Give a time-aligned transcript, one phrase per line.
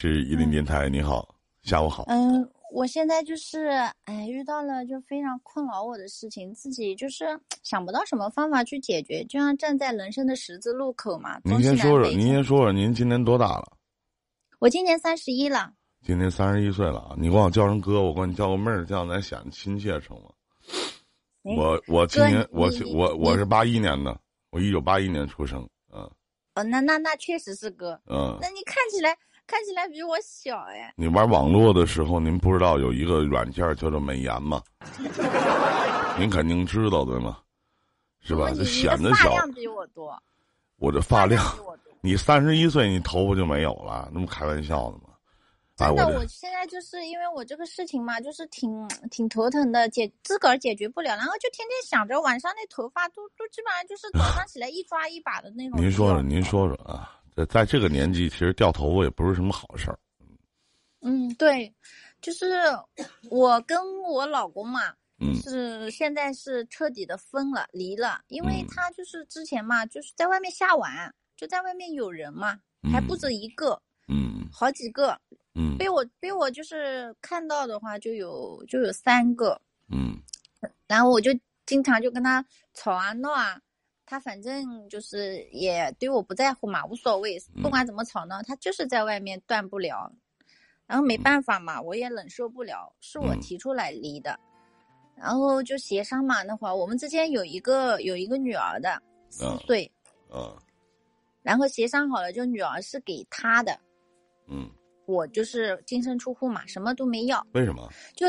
[0.00, 2.04] 是一林电台，你好，下午好。
[2.08, 3.66] 嗯，我现在就是
[4.04, 11.38] 哎，遇到了就非常困扰我的事情，自己就是想不到什么方法去解决，就像站在人生的十字路口嘛。
[11.44, 13.76] 您先说说，您先说说，您今年多大了？
[14.58, 15.70] 我今年三十一了。
[16.02, 17.14] 今年三十一岁了啊！
[17.18, 20.30] 你管我叫声哥，我管你叫个妹儿，这样咱显得亲切，成吗？
[21.42, 25.60] 我我今年我我我是八一年的，我一九八一年出生，
[25.92, 26.10] 嗯。
[26.54, 28.00] 哦，那那那确实是哥。
[28.06, 28.38] 嗯。
[28.40, 29.14] 那你看起来
[29.50, 30.92] 看起来比我小哎。
[30.96, 34.62] 你玩网络的时候，您不知道有一个软件叫做美颜吗？
[36.16, 37.38] 您肯定知道对吗？
[38.20, 38.50] 是吧？
[38.50, 39.30] 就显得小。
[39.30, 40.16] 发量比我多。
[40.76, 41.44] 我这发量。
[42.00, 44.08] 你三十一岁，你头发就没有了？
[44.14, 45.04] 那不开玩笑的吗？
[45.76, 55.80] 真的，我现在就是因为我这个事情嘛，就是挺挺头疼的，解自个儿解决不了，然后就天天想着晚上那头发都都基本上就是早上起来一抓一把的那种。
[55.80, 59.98] 您说说，您说说啊，在在这个年纪，其实掉头发也不是什么好事儿。
[61.00, 61.72] 嗯，对，
[62.20, 62.46] 就是
[63.30, 64.80] 我跟我老公嘛，
[65.42, 72.60] 是现在是彻底的分了离了，因为他就是之前嘛，就是在外面瞎玩，就在外面有人嘛，
[72.92, 75.18] 还不止一个，嗯，好几个。
[75.54, 80.16] 嗯，被我被我就是看到的话，就有就有三个，嗯，
[80.86, 81.32] 然后我就
[81.66, 83.60] 经常就跟他吵啊闹啊，
[84.10, 90.12] 他反正就是也对我不在乎嘛，无所谓，不管怎么吵闹，他就是在外面断不了，
[90.84, 94.36] 然后没办法嘛，我也忍受不了，是我提出来离的，
[95.14, 99.88] 然后就协商嘛，那会儿我们之间有一个有一个女儿的四岁，
[100.34, 100.58] 嗯，
[101.42, 103.78] 然后协商好了，就女儿是给他的，
[104.48, 104.68] 嗯。
[105.06, 107.44] 我就是净身出户嘛，什么都没要。
[107.52, 107.88] 为什么？
[108.14, 108.26] 就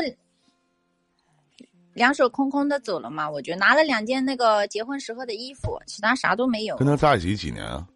[1.94, 3.30] 两手空空的走了嘛。
[3.30, 6.76] 我就拿了两件那个结婚时候的衣服，其他啥都没有。
[6.76, 7.86] 跟他在一起几年啊？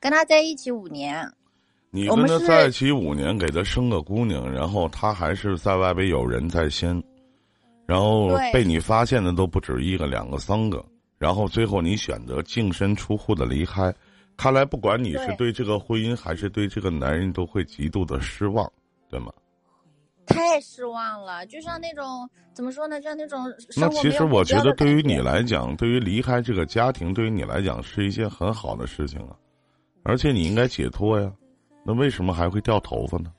[0.00, 1.30] 跟他在一起五年。
[1.94, 7.02] 你跟他在一起五年，给他生个姑娘，然后他还是在外边有人在先，
[7.84, 10.82] 然后被你发现的都不止一个、两个、三个，
[11.18, 13.94] 然后最后你选择净身出户的离开。
[14.38, 18.66] 看来，不管你是对这个婚姻还是对这个男人，都会极度的失望，
[19.10, 19.30] 对吗？
[20.26, 23.00] 太失望了，就像那种怎么说呢？
[23.02, 29.36] 像那种那其实我觉得，对于你来讲，对于离开这个家庭，对于你来讲是一件很好的事情啊，
[30.04, 31.32] 而且你应该解脱呀。
[31.84, 33.32] 那为什么还会掉头发呢？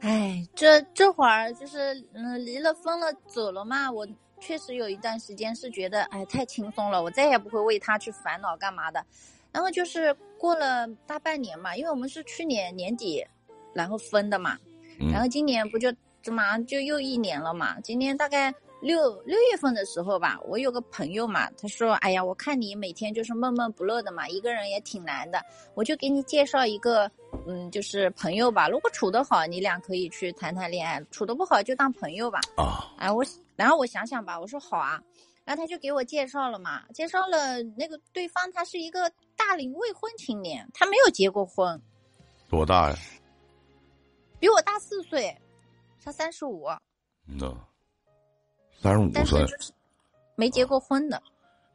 [0.00, 1.78] 哎，这这会儿就是
[2.14, 4.08] 嗯，离了分了走了嘛，我
[4.40, 9.04] 确实有一段时间是觉得哎太轻松了，我再也不会为他去烦恼干嘛的。
[9.52, 13.22] 然后就是过了大半年嘛，因为我们是去年年底，
[13.74, 14.56] 然后分的嘛，
[15.10, 17.80] 然后今年不就这马上就又一年了嘛。
[17.80, 18.52] 今年大概
[18.82, 25.42] 六六月份的时候吧，我有个朋友嘛，他说：“哎呀，我看你每天就是闷闷不乐的嘛，一个人也挺难的，
[25.74, 27.10] 我就给你介绍一个，
[27.46, 28.68] 嗯，就是朋友吧。
[28.68, 33.24] 如果处得好，你俩可以去谈谈恋爱；处得不好，就当朋友吧。”啊，哎，我
[33.56, 35.00] 然后我想想吧，我说好啊。
[35.44, 41.80] 然后他就给我介绍了嘛，介绍了那个对方，他是一个大龄未婚青年，他没有结过婚。
[42.48, 42.96] 多大呀？
[44.40, 45.32] 比我大四岁，
[46.02, 46.66] 他三十五。
[47.24, 47.54] 那
[48.80, 49.46] 三十五岁，
[50.34, 51.22] 没结过婚的。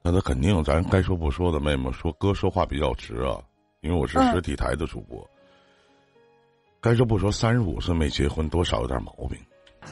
[0.02, 3.42] 那他肯定，咱该说不说的，妹妹说哥说话比较直啊，
[3.82, 5.26] 因为我是实体台的主播。
[6.82, 9.40] 该说不说，三十五岁没结婚，多少有点毛病。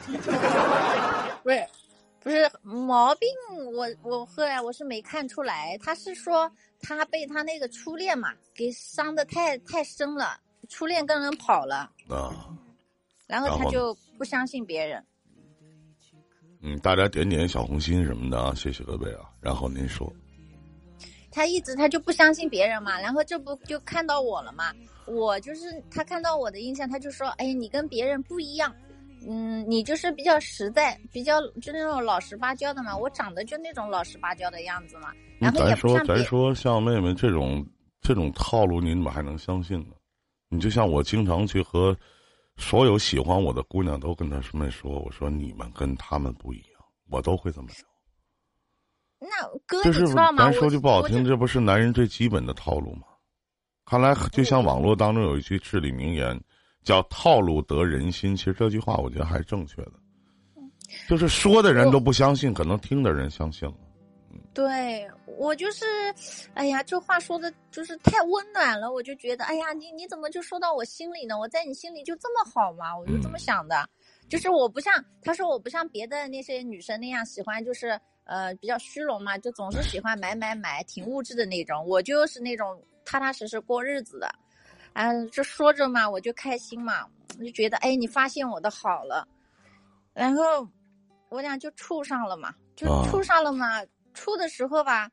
[1.43, 1.65] 不是。
[2.19, 3.27] 不是毛病，
[3.73, 12.47] 我我后来我是没看出来，他是说他被他那个初恋嘛给伤的太太深了，初恋跟人跑了啊，
[13.33, 15.03] 然后他就不相信别人。
[16.61, 19.21] 嗯，大家点点小红心什么的啊，谢谢各位啊。
[19.41, 20.13] 然后您说，
[21.31, 24.71] 他一直他就不相信别人嘛，然后这不就看到我了嘛？
[25.07, 28.71] 我就是他看到我的印象，他就说：“哎，你跟别人不一样。”
[29.27, 32.95] 嗯，你就是比较实在，比较就那种老实巴交的嘛。
[32.95, 35.11] 我长得就那种老实巴交的样子嘛。
[35.39, 37.65] 然后咱说咱说像妹妹这种
[37.99, 39.95] 这种套路，你怎么还能相信呢？
[40.49, 41.97] 你就像我经常去和
[42.57, 47.75] 所有喜欢我的姑娘都跟他们说，我说你们跟他们不一样，我都会这么聊。
[49.19, 49.29] 那
[49.65, 53.03] 哥，就是咱说句不好听，这这不是男人最基本的套路吗？
[53.85, 56.39] 看来就像网络当中有一句至理名言。
[56.83, 59.93] 叫套路得人心，其实这句话我觉得还是正确的，
[61.07, 63.75] 就是说的人都不相信，可能听的人相信了。
[64.53, 65.83] 对我就是，
[66.53, 71.37] 哎呀，这话说的就是太温暖了，我就觉得，哎呀，你你怎么就说到我心里呢？
[71.39, 72.95] 我在你心里就这么好吗？
[72.95, 73.89] 我就这么想的，
[74.29, 81.83] 就是我不像他说我不像别的那些女生那样喜欢，就是呃比较虚荣嘛，就总是喜欢买买买，挺物质的那种。
[81.87, 84.29] 我就是那种踏踏实实过日子的。
[84.93, 87.07] 啊，就说着嘛，我就开心嘛，
[87.39, 89.27] 就觉得哎，你发现我的好了，
[90.13, 90.67] 然后
[91.29, 93.83] 我俩就处上了嘛，就处上了嘛。
[94.13, 95.09] 处的时候吧，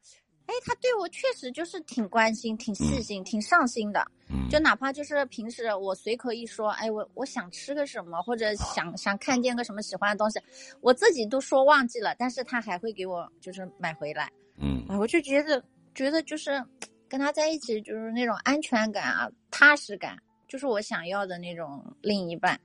[0.46, 4.06] 哎，他对我确实就是挺关心、挺细心、挺上心的。
[4.48, 10.40] 就哪怕就是平时我随口一说，哎，我我想吃个什么，或者想想看见个什么喜欢的东西，
[10.80, 14.30] 我自己都说忘记了，但是他还会给我就是买回来。
[14.56, 15.62] 嗯，我就觉得
[15.94, 16.62] 觉得就是
[17.08, 20.16] 跟他在一起就是那种安全感啊、踏实感，
[20.46, 22.60] 就是我想要的那种另一半。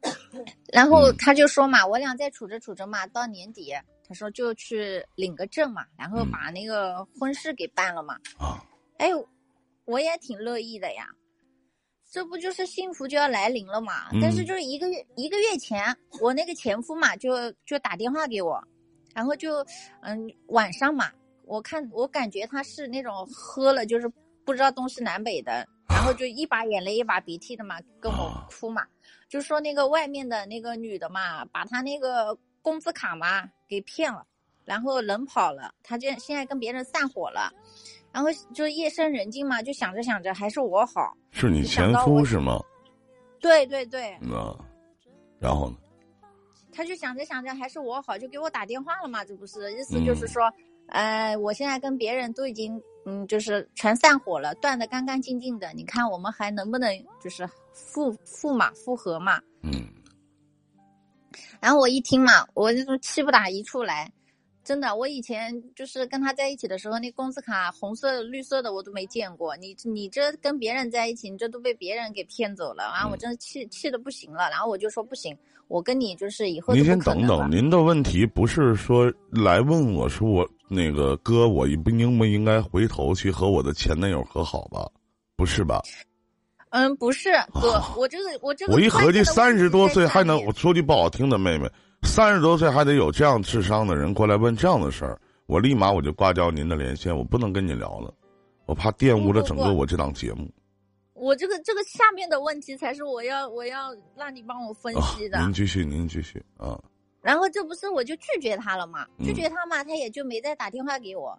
[0.72, 3.74] 然后他就说嘛，我俩在处着处着嘛，到年底
[4.08, 8.14] 他说就去领个证嘛，然后把那个婚事给办了嘛。
[8.38, 8.64] 啊，
[8.98, 9.10] 哎。
[9.84, 11.08] 我也挺乐意的呀，
[12.10, 14.10] 这不就是幸福就要来临了嘛？
[14.20, 18.62] 但是就是一个月一个月前，我那个前夫嘛，就就打电话给我，
[19.14, 19.64] 然后就
[20.02, 21.10] 嗯晚上嘛，
[21.46, 24.06] 我看我感觉他是那种喝了就是
[24.44, 28.86] 不知道东西南北的，然后就一把眼泪一把鼻涕的嘛，跟我哭嘛，
[29.26, 34.24] 就说那个外面的那个女的嘛，把他那个工资卡嘛给骗了，
[34.64, 37.52] 然后人跑了，他就现在跟别人散伙了。
[38.10, 41.14] 然后就夜深人静嘛，就想着想着还是我好。
[41.30, 42.58] 是你前夫是吗？
[43.38, 44.18] 对对对。
[44.22, 44.56] 嗯，
[45.38, 45.76] 然后呢？
[46.72, 50.50] 他就想着想着还是我好，就给我打电话了嘛，这不是意思就是说，
[50.88, 55.70] 呃，我现在跟别人都已经嗯，就是全散伙了，断的干干净净的。
[55.74, 56.90] 你看我们还能不能
[57.20, 59.40] 就是复复嘛，复合嘛？
[59.62, 59.86] 嗯。
[61.60, 64.10] 然后我一听嘛，我就气不打一处来。
[64.64, 69.56] 真的，我以前就是跟他在一起的时候，那工资卡红色、绿色的我都没见过。
[69.56, 73.08] 你你这跟别人在一起，你这都被别人给骗走了啊！
[73.08, 74.50] 我真的气气的不行了。
[74.50, 75.34] 然后我就说不行，
[75.68, 84.86] 我跟你就是以后您先等等，您的问题不是说来问我说我那个哥，我不应不应该回头去和我的前男友和好吧？
[85.34, 85.80] 不是吧？
[86.70, 91.68] 嗯，不是哥，我这个我这个我一合计三十多岁还能我说句不好听的，妹妹。
[92.02, 98.14] 三十多岁还得有这样智商的人过来问这样的事儿，我立马我就挂掉您的连线，我不能跟你聊了，
[98.66, 100.48] 我怕玷污了整个我这档节目。
[101.14, 105.40] 我这个这个下面的问题才是我要我要让你帮我分析的。
[105.40, 106.78] 您继续，您继续啊。
[107.20, 109.04] 然后这不是我就拒绝他了嘛？
[109.18, 111.36] 拒绝他嘛，他也就没再打电话给我。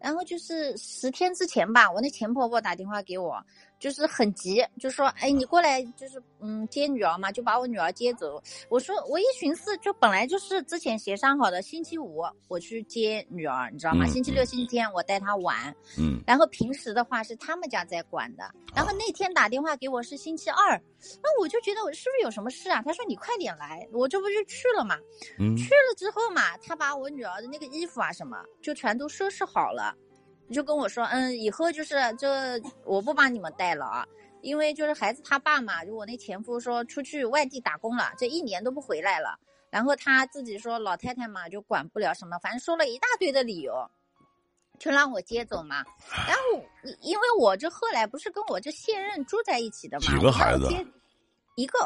[0.00, 3.40] 然后就是十天之前吧，我那前婆婆打电话给我。
[3.80, 8.40] 就是很急，就说哎，你过来就是嗯接女儿嘛，就把我女儿接走。
[8.68, 14.06] 我说我一寻思，就本来就是之前协商好的，星期五我去接女儿，你知道吗？
[14.06, 15.74] 星期六、星期天我带她玩。
[15.98, 16.22] 嗯。
[16.26, 18.44] 然后平时的话是他们家在管的。
[18.74, 20.80] 然后那天打电话给我是星期二，
[21.22, 22.82] 那我就觉得我是不是有什么事啊？
[22.82, 24.96] 他说你快点来，我这不就去了嘛。
[25.38, 25.56] 嗯。
[25.56, 29.96] 去了之后嘛，他把我女儿的那个衣服啊什么就全都收拾好了。
[30.52, 34.06] 就跟我说，嗯，以后就是这我不帮你们带了啊，
[34.42, 39.38] 因为就是孩子他爸嘛，就我那前夫说出去外地打工了，这一年都不回来了，
[39.70, 43.88] 然后他自己说老太太嘛就管不了什么，反正说了一大堆的理由，
[44.78, 45.84] 就让我接走嘛。
[46.26, 46.64] 然后
[47.00, 50.68] 因为我这后来不是跟我这现任住在一起的嘛，几个孩子？
[51.56, 51.78] 一个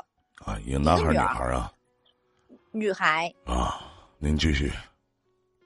[0.44, 1.72] 啊，一个男孩女孩啊？
[2.70, 3.80] 女孩啊，
[4.18, 4.72] 您继续。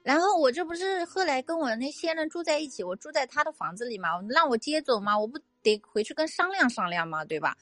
[0.08, 7.54] 然后我这不是后来跟我那现任住在一起，我住在他的房子里嘛，让我接走嘛，我不得回去跟商量商量嘛，对吧？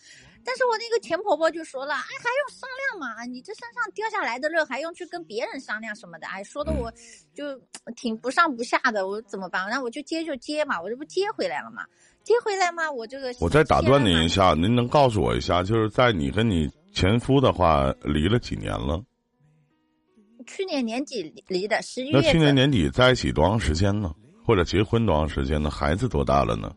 [0.44, 3.24] 但是我那个前婆婆就说了，哎，还用商量嘛？
[3.24, 6.28] 你这身上掉下来的肉还用去跟别人商量什么的？
[6.28, 6.88] 哎，说的我
[7.34, 7.60] 就
[7.96, 9.68] 挺不上不下的，我怎么办？
[9.68, 11.82] 那我就接就接嘛，我这不接回来了嘛？
[12.22, 19.02] 接回来嘛，我这个我再打断您一下，您能告诉我一下，就是在你跟你前夫的话离了几年了？
[20.46, 22.12] 去年年底离的十一月。
[22.12, 24.14] 那去年年底在一起多长时间呢？
[24.44, 25.68] 或者结婚多长时间呢？
[25.68, 26.72] 孩子多大了呢？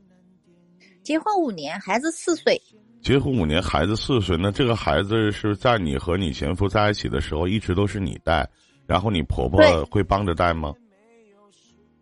[1.04, 2.62] 结婚五年，孩子四岁。
[3.02, 8.48] 结婚五年，孩子四岁，那这个孩子是在你和你前夫在一起的时候一直都是你带，
[8.86, 10.74] 然后你婆婆会帮着带吗？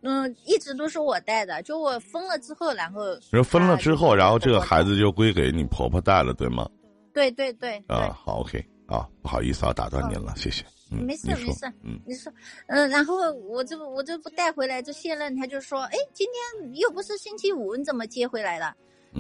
[0.02, 1.62] 嗯，一直都是我带的。
[1.64, 3.04] 就我分了之后，然后。
[3.30, 6.68] 然后分了之后，然后这个孩子就归给你婆婆带了，对吗？
[7.14, 7.78] 对对对。
[7.88, 10.64] 啊，好，OK，啊，不好意思啊，打断您了，谢谢。
[10.90, 11.72] 没事没事，
[12.06, 12.32] 你说，
[12.68, 18.74] 嗯，然后我这不我这不带回来这现任，他就说，哎，今天又不是星期五，你怎么接回来的？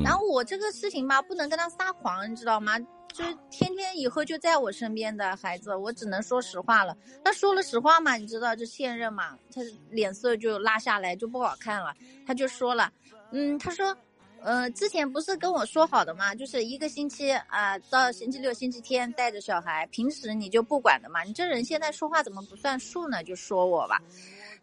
[0.03, 2.77] 然后我这个事情吧，不能跟他撒谎，你知道吗？
[3.13, 6.95] 就是天天以后就在我身边的孩子，我只能说实话了。
[7.23, 11.93] 他说了实话嘛，你知道这现任嘛，他脸色就拉下来，就不好看了。
[12.25, 12.91] 他就说了，
[13.31, 13.95] 嗯，他说。
[14.41, 16.33] 呃，之前不是跟我说好的吗？
[16.33, 21.23] 就是一个星期啊，到星期六、星期天带着小孩，平时你就不管的嘛。
[21.23, 23.23] 你这人现在说话怎么不算数呢？
[23.23, 24.01] 就说我吧。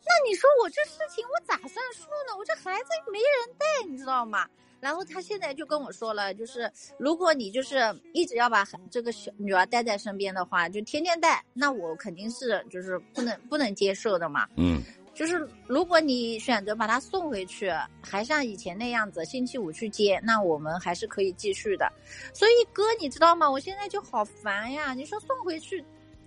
[0.07, 2.37] 那你说我这事情我咋算数呢？
[2.39, 4.47] 我这孩子没人带，你知道吗？
[4.81, 7.79] 然后他现在就跟我说了，就是如果你就是
[8.13, 14.47] 一直要把这个小女儿带在身边的话，就天天带，那我肯定是就是不能不能接受的嘛。
[14.59, 14.83] 嗯，
[15.15, 17.71] 就是如果你选择把他送回去，
[18.03, 21.91] 还像以前那样子，星期五去接，那我们还是可以继续的。
[22.33, 23.49] 所以哥，你知道吗？
[23.49, 24.93] 我现在就好烦呀！
[24.93, 25.83] 你说送回去，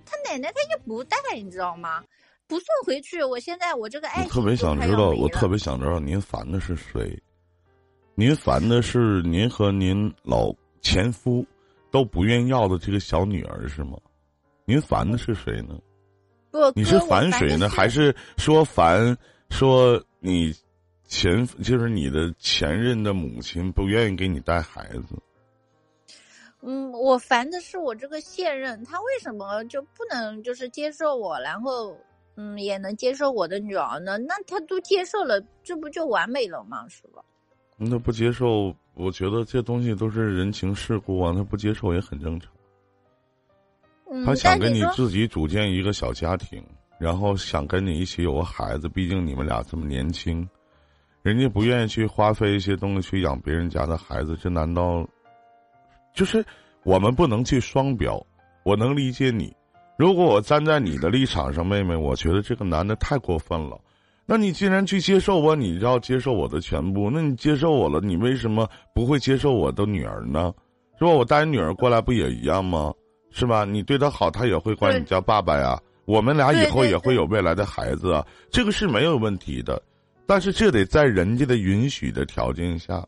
[0.06, 2.03] 他奶奶他也不带，你知道吗？
[2.48, 7.22] 不送回去，我现在我这个爱情特别想知道，我特别想知道您烦的是谁。
[8.15, 10.51] 您烦的是您和您老
[10.82, 11.46] 前夫
[11.91, 13.98] 都不愿要的这个小女儿是吗？
[14.63, 15.77] 您烦的是谁呢？
[16.57, 17.69] 不，你是反水呢？
[17.69, 19.15] 还是说烦
[19.49, 20.53] 说你
[21.07, 25.15] 前就是你的前任的母亲不愿意给你带孩子？
[26.61, 31.95] 嗯，我烦的是我这个现任，他为什么就不能就是接受我，然后
[32.35, 34.17] 嗯也能接受我的女儿呢？
[34.17, 36.85] 那他都接受了，这不就完美了吗？
[36.89, 37.23] 是吧？
[37.77, 42.51] 那不接受，我觉得这东西都是人情世故啊，他不接受也很正常。
[44.25, 46.63] 他想跟你自己组建一个小家庭，
[46.99, 50.47] 然后想跟你一起有个孩子，毕竟你们俩这么年轻，
[51.21, 55.07] 人家不愿意去花费一些东西去养别人家的孩子，这难道
[56.13, 56.43] 就是
[56.83, 58.21] 我们不能去双标？
[58.63, 59.55] 我能理解你，
[59.97, 63.79] 如果我站在你的立场上，妹妹，我觉得这个男的太过分了。
[64.25, 67.09] 那你既然去接受我，你要接受我的全部。
[67.09, 70.53] 那你接受我了，你为什么不会接受我的女儿呢？
[70.99, 71.11] 是吧？
[71.11, 72.93] 我带女儿过来不也一样吗？
[73.38, 73.65] 是吧？
[73.65, 75.79] 你对他好，他也会管你叫爸爸呀。
[76.06, 79.82] 我们俩以后也会有未来的孩子啊，这个是没有问题的。
[80.25, 83.06] 但是这得在人家的允许的条件下，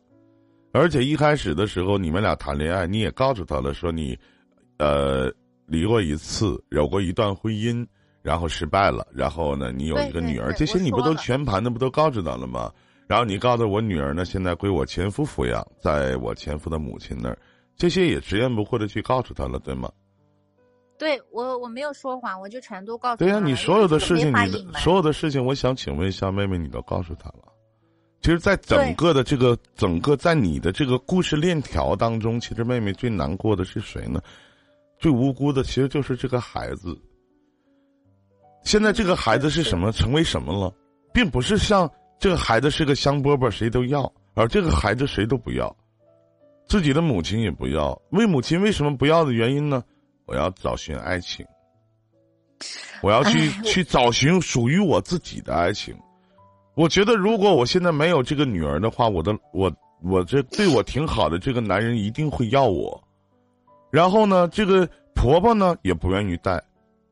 [0.72, 4.16] 而且一开始的时候你们俩谈恋爱，你也告诉他了，说你，
[4.78, 5.32] 呃，
[5.66, 7.86] 离过一次，有过一段婚姻。
[8.22, 12.70] 然后失败了，然后呢，你有一个女儿，这些你不都全盘的不都告知他了吗？
[13.06, 17.38] 然后你告诉我女儿呢，现在归我前夫抚养，在我前夫的母亲那儿，
[17.78, 19.90] 这些也直言不讳的去告诉他了，对吗？
[21.00, 23.16] 对我我没有说谎，我就全都告诉。
[23.16, 24.32] 对呀，你所有的事情，你
[24.70, 27.50] 的所有的事情，我想请问一下妹妹，你都告诉他了。
[28.20, 34.20] 其实，在整个的这个整个在你的这个故事链条当中，其实妹妹最难过的是谁呢？
[34.98, 36.94] 最无辜的其实就是这个孩子。
[38.62, 39.90] 现在这个孩子是什么？
[39.92, 40.70] 成为什么了？
[41.14, 45.74] 并不是像这个孩子是个香饽饽，谁都要，而这个孩子谁都不要，
[46.68, 47.98] 自己的母亲也不要。
[48.10, 49.82] 为母亲为什么不要的原因呢？
[50.30, 51.44] 我要找寻爱情，
[53.02, 55.92] 我要去去找寻属于我自己的爱情。
[56.76, 59.70] 我觉得，如果我现在没有这个女儿的话，我的我
[60.04, 63.02] 我这对我挺好的这个男人一定会要我。
[63.90, 66.62] 然后呢，这个婆婆呢也不愿意带。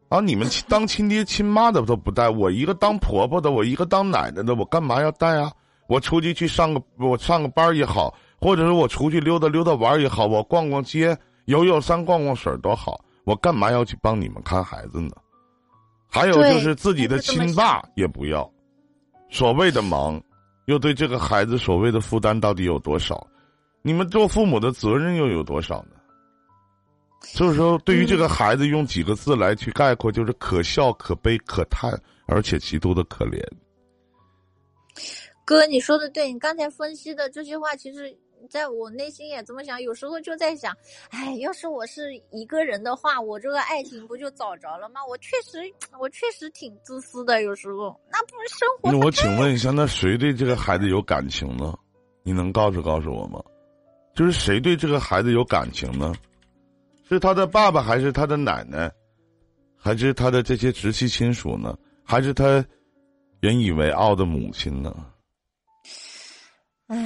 [0.08, 0.20] 啊！
[0.20, 5.52] 你们当亲爹亲妈的都不带我一个当婆婆的，我一个当奶奶的，我干嘛要带啊？
[5.86, 12.98] 我出去去上个我上个班也好，或者是我出去溜达溜达玩也好，我逛逛街、游游山、逛逛水多好，
[13.28, 15.10] 我干嘛要去帮你们看孩子呢？
[16.08, 18.50] 还有就是自己的亲爸也不要，
[19.28, 20.18] 所谓的忙，
[20.64, 23.26] 又对这个孩子所谓的负担到底有多少？
[23.82, 25.96] 你们做父母的责任又有多少呢？
[27.20, 31.92] 所以说，对于这个孩子，用几个字来去概括，就是可笑、可悲、可叹，
[32.26, 33.44] 而且极度的可怜。
[35.44, 38.16] 哥，你说的对，你刚才分析的这些话，其实
[38.48, 39.80] 在我内心也这么想。
[39.80, 40.76] 有时候就在想，
[41.10, 45.00] 哎，要是我是一个人的话，我这个爱情不就找着了吗？
[45.08, 45.58] 我确实，
[45.98, 47.42] 我确实挺自私的。
[47.42, 48.92] 有时候，那不是生活。
[48.92, 51.74] 那我请问一下，那谁对这个孩子有感情呢？
[52.22, 53.42] 你能告诉告诉我吗？
[54.14, 56.12] 就是谁对这个孩子有感情呢？
[57.08, 58.92] 是他的爸爸，还是他的奶奶，
[59.76, 61.76] 还是他的这些直系亲属呢？
[62.04, 62.64] 还是他
[63.42, 64.94] 引以为傲的母亲呢？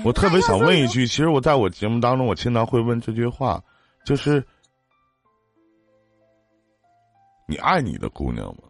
[0.04, 3.62] 我特别想问一句，其实我在我节目当中，我经常会问这句话，
[4.04, 4.44] 就是
[7.48, 8.62] 你爱你的姑娘吗？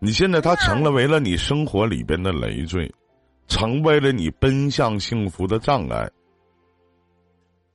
[0.00, 2.92] 你现在她成了为了你生活里边的累赘，
[3.46, 6.10] 成为了你奔向幸福的障碍。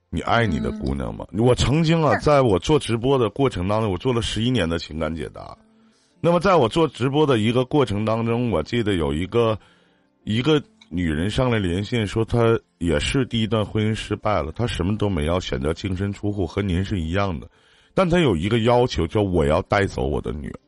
[0.09, 1.25] 你爱你的姑娘吗？
[1.37, 5.57] 我曾经啊，在我做直播的过程当中，我做了十一年的情感解答。
[6.19, 9.57] 那么，在我做直播的一个过程当中，我记得有一个
[10.23, 10.61] 一个
[10.95, 17.45] 女人上来连线，说她也是第一段婚姻失败了，她什么都没要，选择净身出户，和您是一样的。
[17.93, 20.59] 但她有一个要求，叫我要带走我的女儿，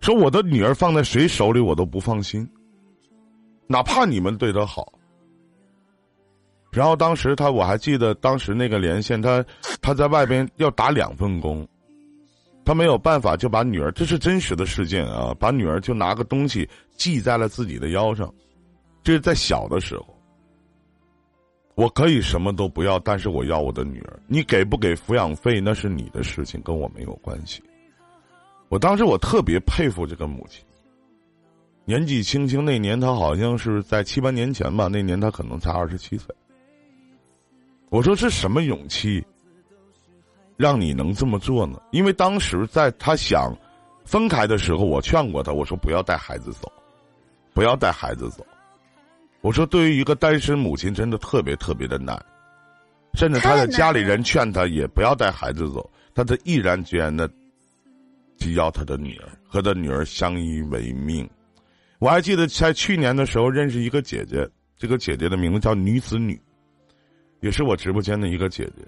[0.00, 2.44] 说我的女儿放在谁手里我都不放心，
[3.68, 4.92] 哪怕你们对她好。
[6.72, 9.44] 然后当时他我还记得当时那个连线，他
[9.80, 11.64] 他在外边要打两份工，
[12.64, 18.34] 他没有办法就把女儿，这是真实的事件啊，把女儿就拿个东西系在了自己的腰上，
[19.04, 20.06] 这是在小的时候。
[21.76, 24.20] 我可以什么都不要，但是我要我的女儿。
[24.28, 27.60] 你给不给抚养费那是你的事情，跟我没有关系。
[28.68, 30.64] 我当时我特别佩服这个母亲。
[31.84, 36.34] 年纪轻轻那年，她好像是在七八年前吧，那年她可能才二十七岁。
[37.90, 39.22] 我说是什么勇气，
[40.56, 41.82] 让你能这么做呢？
[41.90, 43.52] 因为当时在她想
[44.04, 46.72] 分开的时候，我劝过她，我说不要带孩子走，
[47.52, 48.46] 不要带孩子走。
[49.44, 52.18] 我说，对于一个单身母亲，真的特别特别的难，
[53.12, 57.28] 甚至他的家里人劝他也不要带孩子走，他的毅然决然的，
[58.38, 61.28] 就要他的女儿和他女儿相依为命。
[61.98, 64.48] 我还记得在去年的时候认识一个姐姐，
[64.78, 66.40] 这个姐姐的名字叫女子女，
[67.40, 68.82] 也是我直播间的一个姐姐。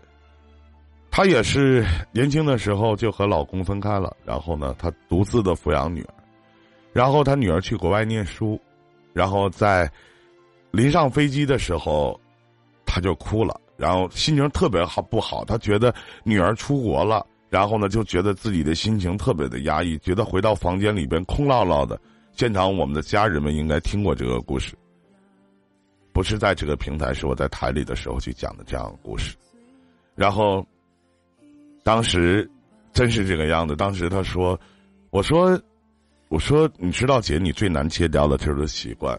[1.10, 6.14] 她也是年轻的时候就和老公分开了，然后呢，她独自的抚养女儿，
[6.94, 8.58] 然后她女儿去国外念书，
[9.12, 9.92] 然后在。
[10.76, 12.20] 临上飞机的时候，
[12.84, 15.42] 他就哭了，然后心情特别好不好？
[15.42, 21.98] 他觉得女儿出国了，然后呢，就觉得自己的心情特别的压抑，觉得回到房间里边空落落的。
[22.32, 24.74] 现场我们的家人们应该听过这个故事，
[26.12, 29.34] 不是在这个平台，是我在台里的时候去讲的这样的故事。
[30.14, 30.62] 然后，
[31.82, 32.46] 当时
[32.92, 33.74] 真是这个样子。
[33.74, 34.60] 当时他说
[35.08, 35.58] ：“我说，
[36.28, 39.18] 我说，你知道姐，你最难戒掉的就是习惯。”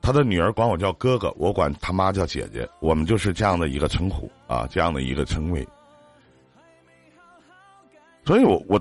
[0.00, 5.66] 他的女儿管我叫哥哥，我管他妈叫姐姐，我们就是这样的一个称呼啊，这样的一个称谓。
[8.24, 8.80] 所以我我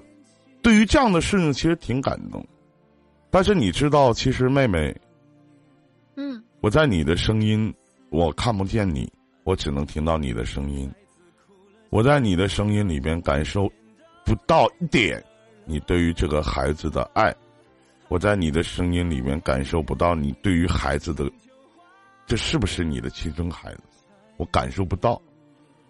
[0.62, 2.46] 对于这样的事情其实挺感动，
[3.30, 4.96] 但是你知道，其实妹妹，
[6.16, 7.74] 嗯，我在你的声音，
[8.10, 9.12] 我看不见你，
[9.44, 10.92] 我只能听到你的声音，
[11.90, 13.72] 我在你的声音里边感受
[14.26, 15.24] 不到一点
[15.66, 17.34] 你对于这个孩子的爱。
[18.10, 21.30] 我在你的声音里面感受不到你对于孩子的，
[22.26, 23.82] 这是不是你的亲生孩子？
[24.38, 25.22] 我感受不到，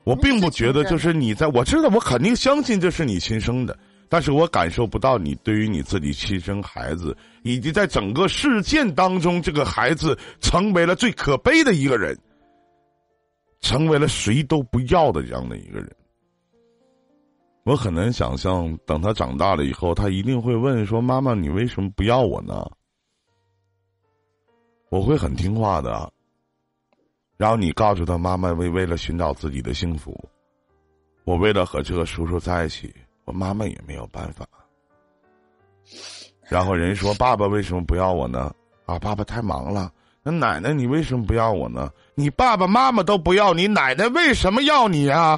[0.03, 3.77] 我并不觉得就是你在我知道我肯定相信这是你亲生的，
[4.09, 12.17] 但是我感受不到你对于你自己亲生孩子，以及在整个事件当中，这个孩子成为了最可悲的一个人，
[13.59, 15.95] 成为了谁都不要的这样的一个人。
[17.67, 22.65] 我很难想象，等他长大了以后，他一定会问说：“妈妈，你为什么不要我呢？”
[24.89, 26.09] 我会很听话的。
[27.35, 30.17] 然后你告诉他：“妈妈为为了寻找自己的幸福，
[31.25, 34.47] 我为了和这个叔叔在一起，我妈妈也没有办法。”
[36.47, 38.49] 然后人说： “爸爸为什么不要我呢？”
[38.87, 39.91] 啊，爸爸太忙了。
[40.23, 41.91] 那奶奶，你为什么不要我呢？
[42.15, 45.37] 你爸爸妈妈都不要你，奶奶为什么要你啊？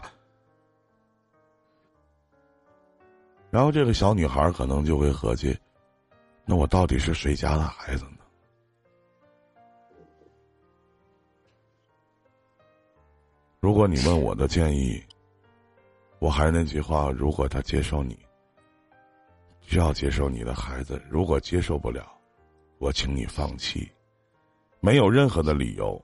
[3.51, 5.57] 然后这个小女孩可能就会合计：
[6.45, 8.17] 那我到底是谁家的孩子呢？
[13.59, 15.03] 如果你问我的建议，
[16.19, 18.17] 我还是那句话：如果他接受你，
[19.61, 22.07] 就要接受你的孩子；如果接受不了，
[22.77, 23.91] 我请你放弃，
[24.79, 25.99] 没有任何的理由，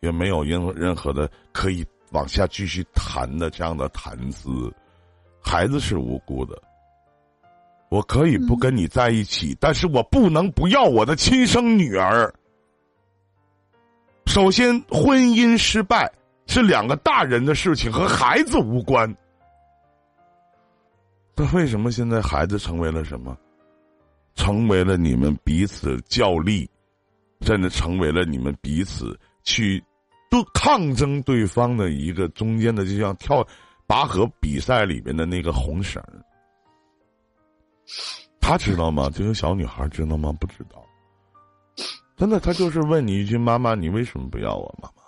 [0.00, 4.72] 也没有任任何的可以往下继续谈的这样的谈资。
[5.44, 6.60] 孩子是无辜的，
[7.90, 12.32] 我可以不跟你在一起，但是我不能不要我的亲生女儿。
[14.26, 16.10] 首先，婚姻失败
[16.46, 19.14] 是两个大人的事情，和孩子无关。
[21.36, 23.36] 那为什么现在孩子成为了什么？
[24.34, 26.68] 成为了你们彼此较力，
[27.42, 29.80] 甚至成为了你们彼此去
[30.28, 33.46] 都抗争对方的一个中间的，就像跳。
[33.86, 36.02] 拔河比赛里面的那个红绳，
[38.40, 39.10] 他知道吗？
[39.14, 40.32] 这个小女孩知道吗？
[40.40, 40.82] 不知道。
[42.16, 45.02] 真的，他就是问你一句：“妈妈，你为什么不要我？”妈妈，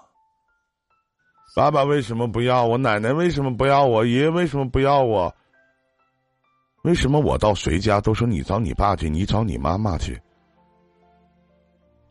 [1.55, 2.77] 爸爸为什么不要我？
[2.77, 4.05] 奶奶为什么不要我？
[4.05, 5.35] 爷爷为什么不要我？
[6.83, 10.21] 为什么我到谁家都说你找你爸去，你找你妈妈去？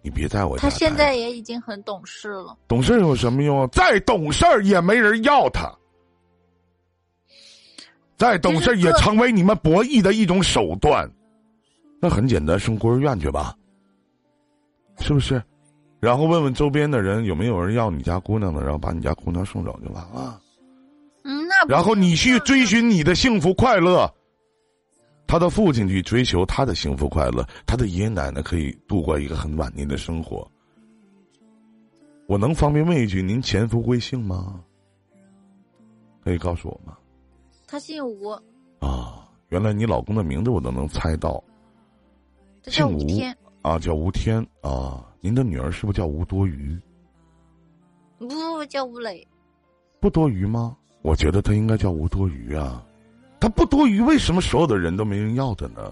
[0.02, 0.64] 你别在我家。
[0.64, 2.58] 他现在也已经很懂事了。
[2.68, 3.68] 懂事有什么用？
[3.70, 5.72] 再懂事也没人要他。
[8.18, 11.10] 再懂事也成为你们博弈的一种手段，
[12.00, 13.56] 那很简单，送孤儿院去吧，
[15.00, 15.42] 是不是？
[16.00, 20.40] 然后问问周边的人有没有人要你家姑娘的，然后把你家姑娘送走就完了。
[21.24, 24.14] 嗯，那然后你去追寻你的幸福快乐，
[25.26, 30.48] 他的父亲去追求他的幸福快乐，他的爷爷奶奶可以度过一个很晚年的生活。
[32.28, 34.62] 我能方便问一句，您前夫贵姓吗？
[36.24, 36.96] 可以告诉我吗？
[37.68, 38.30] 他姓吴
[38.80, 41.44] 啊，原来你老公的名字我都能猜到，
[42.68, 43.06] 姓吴
[43.62, 45.04] 啊，叫吴天啊。
[45.20, 46.80] 您的女儿是不是叫吴多余？
[48.20, 49.28] 不叫吴磊，
[50.00, 50.78] 不多余吗？
[51.02, 52.86] 我觉得他应该叫吴多余啊。
[53.40, 55.92] 他不多余，为什么所有的人都没人要他呢？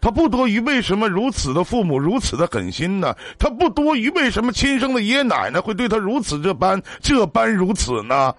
[0.00, 3.14] 他不多余，为什么如此的父母如此的狠心呢？
[3.38, 8.34] 他不多余，为什么亲生的爷爷奶奶会对他如此这般这般如此呢？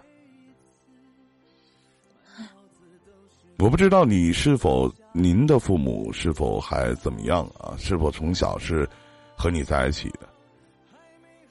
[3.62, 7.78] 我不知道你是否您的父母是否还怎么样啊？
[7.78, 8.90] 是否从小是
[9.38, 10.22] 和你在一起的？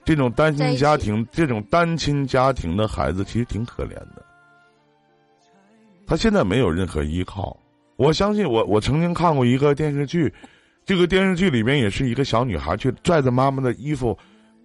[0.04, 4.26] 这种单亲家庭，这种单亲家庭的孩子其实挺可怜的。
[6.04, 7.56] 他现在没有任何依靠。
[7.94, 10.34] 我相信我，我曾经看过一个电视剧，
[10.84, 14.18] 这个电视剧里边也是一个小女孩去拽着妈妈的衣服，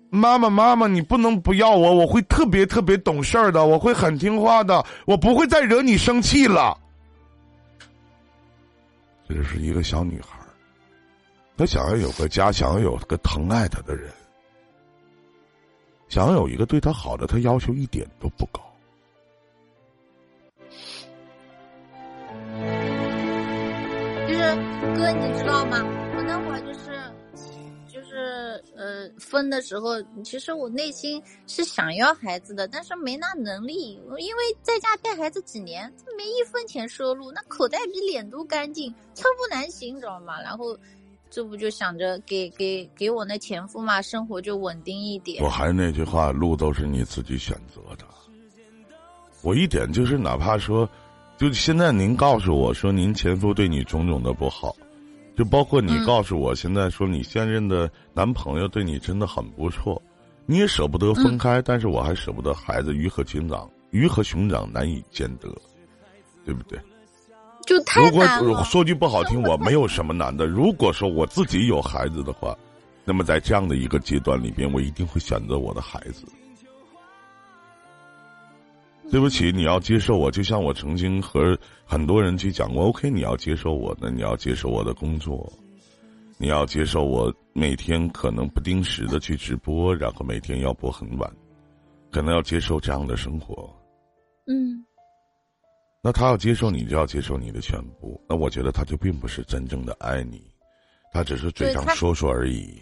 [0.10, 6.76] 妈妈妈妈，你不能不要我，我会特别特别懂事儿的，我会很听话的，我不会再惹你生气了。
[9.28, 10.38] 这是一个小女孩，
[11.58, 14.12] 她想要有个家，想要有个疼爱她的人，
[16.08, 18.62] 想要有一个对她好的，她要求一点都不高。
[24.96, 26.05] 哥，你知道吗？
[29.18, 40.42] 分的时候，其实我内心是想要孩子的，但是没那能力，因为在家带孩子几年，没一分钱收入，那口袋比脸都干净，寸步难行，你知道吗？
[40.42, 40.78] 然后，
[41.30, 45.44] 这不就想着给给给我那前夫嘛，生活就稳定一点。
[45.44, 48.06] 我还是那句话，路都是你自己选择的。
[49.42, 50.90] 我一点就是，哪怕说。
[51.38, 54.74] 就现在，您告诉我说，您前夫对你种种的不好，
[55.36, 60.02] 就包括你告诉我现在说你现任的男朋友对你真的很不错，
[60.46, 65.50] 你也舍不得分开，但是我还舍不得孩子，鱼和熊掌，鱼和熊掌难以兼得，
[66.46, 66.80] 对不对？
[67.66, 70.46] 就太难如果说句不好听，我没有什么难的。
[70.46, 72.56] 如果说我自己有孩子的话，
[73.04, 76.26] 那么在这样的一个阶段里边，我一定会选择我的孩子。
[79.12, 82.86] 对不起，你要接受我，就像我曾经和很多人去讲过。
[82.86, 85.52] OK，你要接受我，那你要接受我的工作，
[86.38, 91.32] 你要接受我每天可能不定时的去直播，然后每天要播很晚，
[92.12, 93.74] 可能要接受这样的生活。
[94.48, 94.84] 嗯，
[96.04, 98.20] 那他要接受你，就要接受你的全部。
[98.28, 100.42] 那我觉得他就并不是真正的爱你，
[101.14, 102.82] 他只是嘴上说说而已。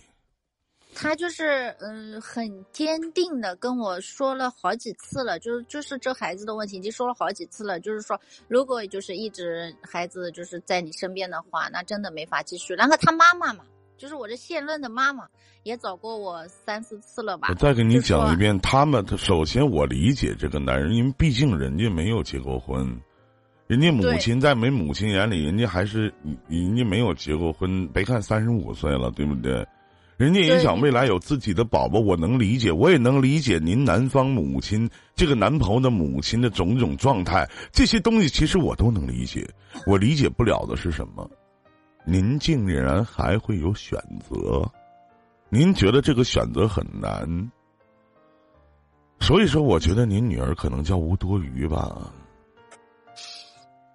[0.96, 7.80] 他就是嗯，很坚定的跟我说了好几次了，就是就是这孩子的问题，已经说了好几次了。
[7.80, 12.74] 就是说，如果就是一直孩子就是在你身边的话，那真的没法继续。
[12.74, 13.64] 然后他妈妈嘛，
[13.98, 15.28] 就是我这现任的妈妈，
[15.64, 17.48] 也找过我三四次了吧。
[17.50, 22.86] 我再给你讲一遍，他们他首先我理解这个男人，因为毕竟人家没有结过婚，
[23.68, 26.14] 人家母亲在没母亲眼里，人家还是
[26.48, 27.88] 人家没有结过婚。
[27.90, 29.66] 别看三十五岁了，对不对？
[30.24, 39.46] 人家也想未来有自己的宝宝，我能理解，我也能理解您男方母亲这个男朋友的母亲的种种状态，这些东西其实我都能理解。
[39.86, 41.30] 我理解不了的是什么？
[42.06, 44.66] 您竟然还会有选择？
[45.50, 47.52] 您觉得这个选择很难？
[49.20, 52.14] 所以说，我觉得您女儿可能叫吴多余吧。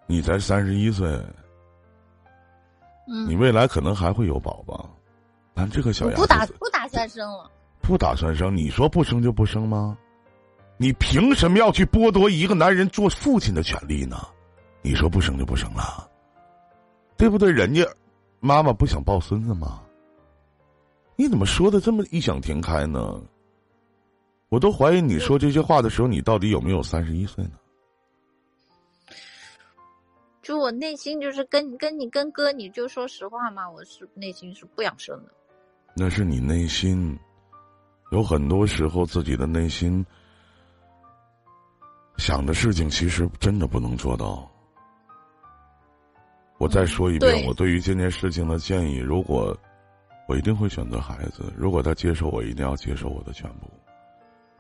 [0.07, 1.19] 你才三十一岁，
[3.27, 4.95] 你未来可能还会有宝宝。
[5.59, 8.57] 咱这个小不打不打算生了，不打算生？
[8.57, 9.99] 你说不生就不生吗？
[10.77, 14.17] 你凭什么要去剥夺一个男人做父亲的权利呢？
[14.83, 16.09] 你说不生就不生了，
[17.17, 17.51] 对不对？
[17.51, 17.85] 人家
[18.39, 19.83] 妈妈不想抱孙子吗？
[21.17, 23.21] 你怎么说的这么异想天开呢？
[24.51, 27.51] 我都怀疑你说这些话的时候，你到底有没有三十一岁呢？
[30.41, 35.33] 就我内心就是跟跟你跟哥，你就说实话嘛，我是内心是不想生的。
[36.01, 37.19] 那是你内心，
[38.13, 40.07] 有很多时候自己的内心
[42.19, 44.49] 想的事情，其实真的不能做到。
[46.59, 49.59] 我再说一遍，我对于这件事情的建议，如果
[50.29, 53.69] 我一定会选择孩子，如果他接受我，一定要接受我的全部。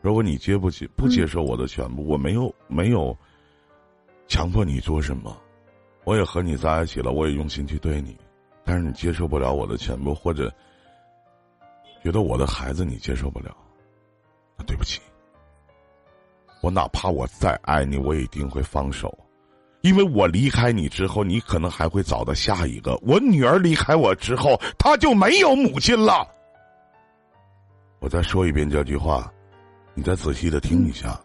[0.00, 3.16] 如果你接不接不接受我的全部，我没有没有
[4.26, 5.40] 强迫你做什么，
[6.02, 8.18] 我也和你在一起了，我也用心去对你，
[8.64, 10.52] 但是你接受不了我的全部，或者。
[12.02, 13.56] 觉得我的孩子你接受不了，
[14.56, 15.00] 那对不起。
[16.60, 19.16] 我哪怕我再爱你，我也一定会放手，
[19.82, 22.96] 因为我离开你之后，你可能还会找到下一个。
[23.02, 26.26] 我女儿离开我之后，她就没有母亲了。
[28.00, 29.32] 我再说一遍这句话，
[29.94, 31.20] 你再仔细的听一下。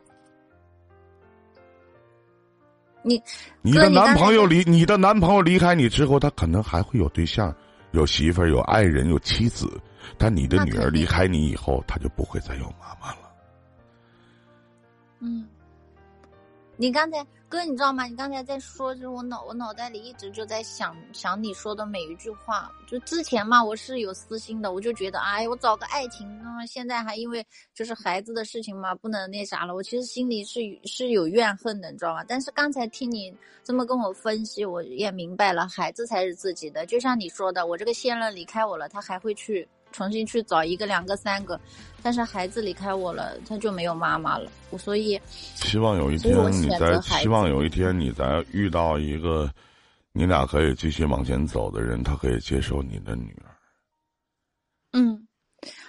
[3.02, 3.22] 你
[3.62, 7.54] 你的男朋友离你的男朋友离开你之后，他可能还会有对象、
[7.92, 9.68] 有媳妇儿、有爱人、有妻子。
[10.18, 13.32] 但你的女儿离开你以后，她就不会再有妈妈了。
[15.20, 15.48] 嗯。
[16.76, 18.06] 你刚才哥，你知道吗？
[18.06, 22.72] 你刚才在说，就是我脑我脑袋里一直就在想想你说的每一句话。
[22.88, 29.76] 就之前嘛，我是有私心的，我就觉得，哎，我找个爱情，那么现在还因为就是孩子的事情嘛，不能那啥了。
[29.76, 32.24] 我其实心里是是有怨恨的，你知道吗？
[32.28, 33.32] 但是刚才听你
[33.64, 36.88] 这么跟我分析，我也明白了，孩子才是自己的。
[36.88, 39.66] 就像你说的，我这个现任离开我了，他还会去。
[39.94, 41.58] 重新去找一个、两个、三个，
[42.02, 44.52] 但是孩子离开我了，他就没有妈妈了。
[44.72, 45.18] 我所以
[45.56, 49.50] 希望有一天你在，希望有一天你在遇到一个
[50.12, 53.56] 你俩可以继续往前走的人，他可以接受你的女儿。
[54.92, 55.28] 嗯。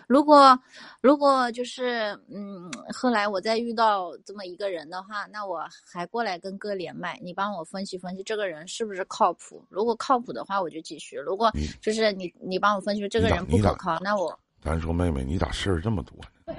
[0.06, 0.58] 如果，
[1.00, 9.64] 如果就是嗯，后来我再遇到这么一个人的话，那我还过来跟哥连麦，你帮我分析分析这个人是不是靠谱？
[9.68, 16.54] 如果靠谱的话，我就继续；如果就是你你帮我分析这个人不可靠，那我咱说妹妹，你咋事儿这么多呢？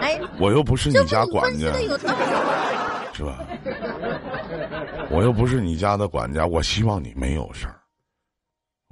[0.00, 1.72] 哎，我又不是你家管家，
[3.12, 3.46] 是吧？
[5.10, 7.80] 我又不是你家的管家，我希望你没有事儿。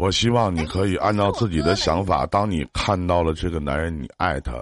[0.02, 2.26] 我希望你可以按照自己的想法。
[2.26, 4.52] 当你看到了这个男人，你爱他，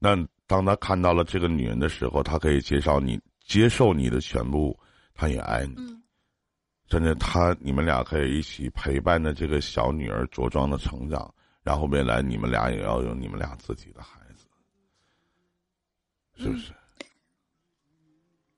[0.00, 4.76] 那当他看到了这个女人的时候，他可以介绍你，接受你的全部，
[5.14, 5.76] 他也爱你。
[6.88, 11.32] 真的，他你们俩可以一起陪伴着这个小女儿茁壮的成长，
[11.62, 14.48] 然后未来你们俩也要有你们俩自己的孩子，
[16.42, 16.72] 是不是？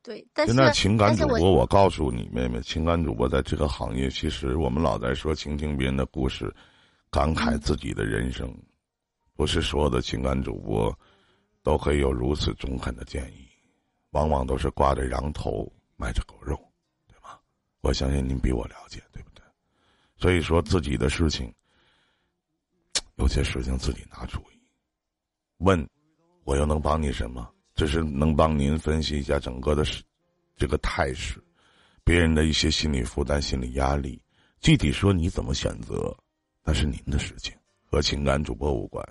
[0.02, 6.54] 对，但是现在情感主播，我告诉你妹妹，情感主播在这个行业，其实我们老在说倾听别人的故事，
[7.10, 8.50] 感慨自己的人生，
[9.36, 10.98] 不是所有的情感主播
[11.62, 13.46] 都可以有如此中肯的建议，
[14.12, 16.56] 往往都是挂着羊头卖着狗肉，
[17.06, 17.38] 对吧？
[17.82, 19.44] 我相信您比我了解，对不对？
[20.16, 21.52] 所以说自己的事情，
[23.16, 24.58] 有些事情自己拿主意。
[25.58, 25.86] 问，
[26.44, 27.46] 我又能帮你什么？
[27.80, 29.82] 只是能帮您分析一下整个的
[30.54, 31.42] 这个态势，
[32.04, 34.20] 别人的一些心理负担、心理压力。
[34.60, 36.14] 具体说你怎么选择，
[36.62, 39.02] 那是您的事情，和情感主播无关。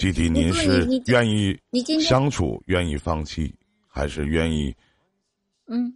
[0.00, 1.54] 具体您是愿意
[2.00, 3.54] 相处、愿意放弃，
[3.86, 4.74] 还是愿意
[5.66, 5.94] 嗯，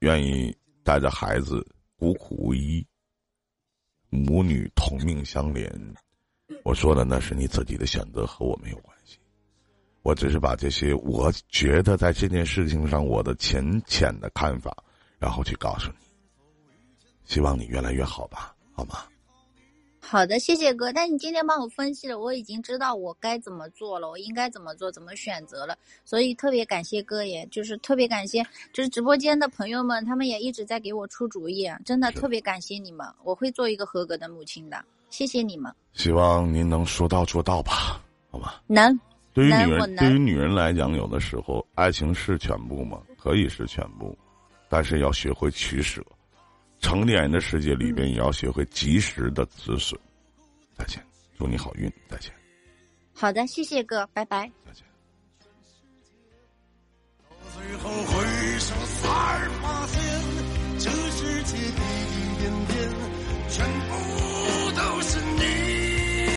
[0.00, 2.84] 愿意带着孩子孤苦无依，
[4.10, 5.72] 母女同命相连？
[6.64, 8.91] 我说的那是你自己的选择，和我没有关系。
[10.02, 14.76] 我只是把这些我觉得在这件事情上我的浅浅的看法，
[15.18, 15.96] 然后去告诉你，
[17.24, 19.04] 希望你越来越好吧，好吗？
[20.04, 20.92] 好的，谢谢哥。
[20.92, 25.78] 但你今天帮我分析了，我已经知道我该怎么做了，我应该怎么做，怎么选择了。
[26.04, 35.72] 所以特别感谢哥，也就是特别感谢，就是直播间的朋友们，他们也一直在给我出主意，真的特别感谢你们，我会做一个合格的母亲的，谢谢你们。
[35.94, 38.54] 希望您能说到做到吧，好吗？
[38.66, 38.98] 能。
[39.32, 44.16] 对于女人对于女人来讲有的时候爱情是全部吗可以是全部
[44.68, 46.02] 但是要学会取舍。
[46.80, 49.98] 成年人的世界里边也要学会及时的止损。
[50.76, 51.02] 再见
[51.38, 52.32] 祝你好运再见。
[53.14, 54.50] 好的谢谢哥拜拜。
[57.54, 60.02] 最后回首才发现
[60.78, 61.91] 这世界